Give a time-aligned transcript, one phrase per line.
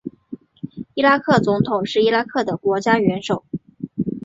[0.95, 3.45] 伊拉克总统是伊拉克的国家元首。